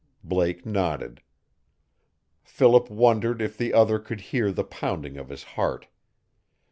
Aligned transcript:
Blake 0.23 0.65
nodded. 0.65 1.21
Philip 2.43 2.89
wondered 2.89 3.39
if 3.39 3.55
the 3.55 3.71
other 3.71 3.99
could 3.99 4.19
hear 4.33 4.51
the 4.51 4.63
pounding 4.63 5.15
of 5.15 5.29
his 5.29 5.43
heart. 5.43 5.85